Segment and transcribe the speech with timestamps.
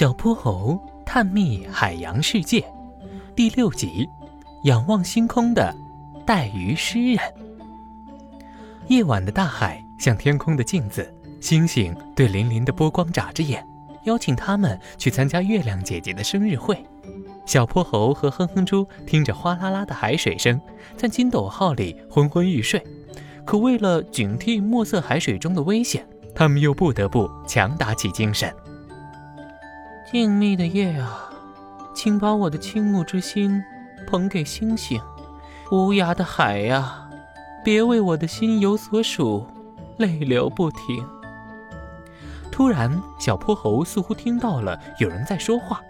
[0.00, 2.64] 小泼猴探秘海洋世界
[3.36, 4.08] 第六集：
[4.62, 5.76] 仰望星空的
[6.24, 7.18] 带鱼诗人。
[8.88, 13.62] 夜晚的大海像天空的镜子，星星对粼粼的波光眨着眼，
[14.04, 16.82] 邀请他们去参加月亮姐姐的生日会。
[17.44, 20.58] 小泼猴和哼哼猪听着哗啦啦的海水声，
[20.96, 22.82] 在金斗号里昏昏欲睡。
[23.44, 28.50] 可为了警惕墨色海水中的危险，他们又不得不强打起精神。
[30.12, 31.30] 静谧的夜啊，
[31.94, 33.62] 请把我的倾慕之心
[34.08, 34.98] 捧给星星；
[35.70, 37.08] 无涯的海呀，
[37.64, 39.46] 别为我的心有所属，
[39.98, 41.06] 泪流不停。
[42.50, 45.80] 突然，小泼猴似乎听到了有人在说话，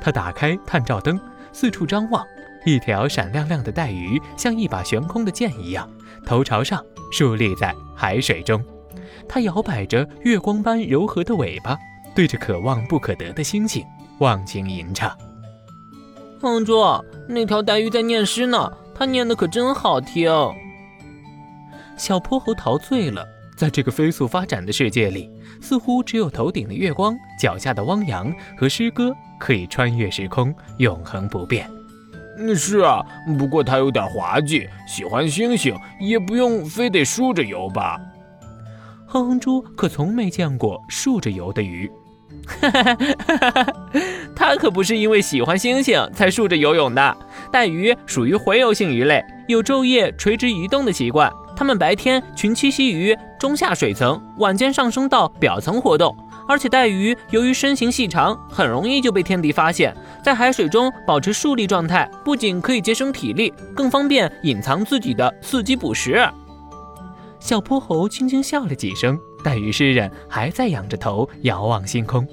[0.00, 1.20] 他打开探照灯，
[1.52, 2.24] 四处张望。
[2.64, 5.90] 一条闪亮亮的带鱼，像一把悬空的剑一样，
[6.24, 6.80] 头朝上
[7.10, 8.64] 竖立在海水中。
[9.28, 11.76] 它摇摆着月光般柔和的尾巴。
[12.14, 13.84] 对着可望不可得的星星
[14.18, 15.16] 忘情吟唱。
[16.40, 16.82] 哼猪，
[17.26, 20.30] 那条带鱼在念诗呢，它念的可真好听。
[21.96, 31.70] 小泼猴陶醉了，在这个飞速发展的世界里，似乎只有头顶的月光、脚下的汪洋和诗歌可以穿越时空，永恒不变。
[32.54, 33.00] 是啊，
[33.38, 37.98] 不过它有点滑稽，喜欢星星也不用非得竖着游吧？
[39.06, 41.88] 哼哼猪可从没见过竖着游的鱼。
[42.46, 43.66] 哈哈哈！
[44.36, 47.16] 它可不是因为喜欢星星才竖着游泳的。
[47.50, 51.32] 带鱼属于洄游性鱼类，有昼夜垂直移动的习惯。
[51.56, 56.14] 它们白天群栖息于中下水层，晚间上升到表层活动。
[56.46, 59.96] 而且带鱼由于身形细长，很容易就被天敌发现。
[60.22, 66.22] 在海水中保持竖立状态，不仅可以节省体力，更方便隐藏自己的伺机捕食。
[67.40, 69.18] 小泼猴轻轻笑了几声。
[69.44, 72.26] 带鱼诗人还在仰着头遥望星空。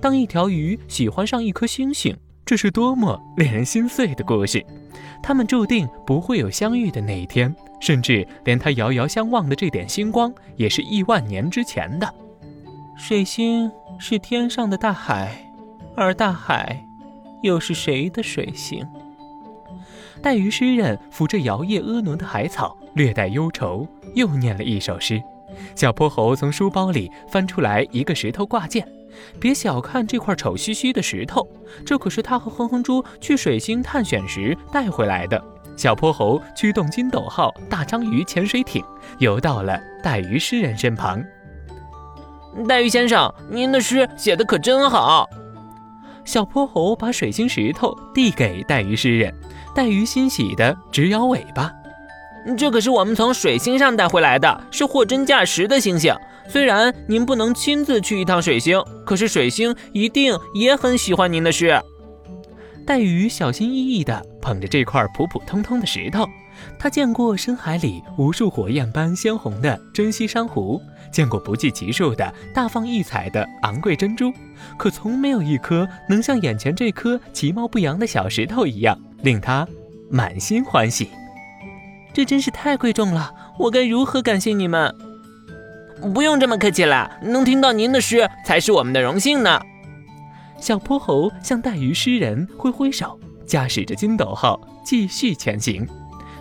[0.00, 4.64] 当一条鱼喜欢上一颗星星，这是多么令人心碎的故事！
[5.22, 12.12] 他们注定不会有相遇的那一天，甚至连他遥遥相望的这点星光，也是亿万年之前的。
[12.96, 15.52] 水星是天上的大海，
[15.94, 16.82] 而大海
[17.42, 18.86] 又是谁的水星？
[20.22, 25.22] 带鱼诗人扶着摇曳婀娜的海草，略带忧愁，又念了一首诗。
[25.74, 28.88] 小泼猴从书包里翻出来一个石头挂件，
[29.38, 31.46] 别小看这块丑兮兮的石头，
[31.84, 35.42] 这可是他和哼哼猪去水星探险时带回来的。
[35.76, 38.82] 小泼猴驱动金斗号大章鱼潜水艇，
[39.18, 41.22] 游到了带鱼诗人身旁。
[42.66, 45.28] 带鱼先生，您的诗写的可真好。
[46.24, 49.32] 小泼猴把水晶石头递给带鱼诗人，
[49.74, 51.70] 带鱼欣喜地直摇尾巴。
[52.54, 56.14] 这可是我们从水星上带回来的，是货真价实的星星。
[56.48, 61.80] 虽然您不能亲自去一趟水星，可是水星一定也很喜欢您的诗。
[62.86, 66.24] 带鱼小心翼翼地捧着这块普普通通的石头，
[66.78, 70.80] 他见过深海里无数火焰般鲜红的珍稀珊瑚，
[71.10, 74.32] 见过不计其数的大放异彩的昂贵珍珠，
[74.78, 79.66] 可从没有一颗能像眼前这颗其貌不扬的小石头一样，令他
[80.08, 81.08] 满心欢喜。
[82.16, 84.96] 这真是太贵重了，我该如何感谢你们？
[86.14, 89.60] 不用这么客气啦，能听到您的诗才是我们的荣幸呢。
[90.58, 95.86] 小泼猴向带鱼诗人挥挥手，驾驶着金斗号继续前行。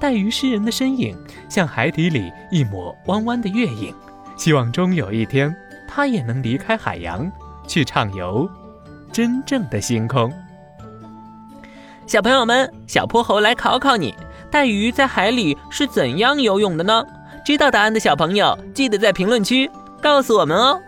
[0.00, 1.16] 带鱼诗人的身影
[1.48, 3.94] 像海底里一抹弯弯的月影，
[4.36, 5.54] 希望终有一天，
[5.86, 7.30] 他也能离开海洋，
[7.68, 8.50] 去畅游
[9.12, 10.32] 真正的星空。
[12.08, 14.12] 小朋友们，小泼猴来考考你。
[14.50, 17.02] 带鱼在海里是怎样游泳的呢？
[17.44, 19.70] 知道答案的小朋友，记得在评论区
[20.02, 20.78] 告诉我们哦。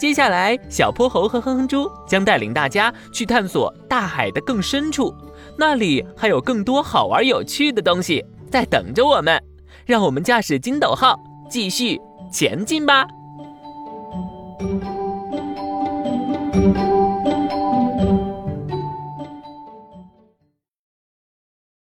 [0.00, 5.14] 接下来，小泼猴和哼哼猪将带领大家去探索大海的更深处，
[5.56, 9.40] 那里还有更多好玩有趣的东西在等着我们。
[9.86, 11.18] 让我们驾驶金斗号
[11.50, 12.00] 继续
[12.32, 13.06] 前进吧。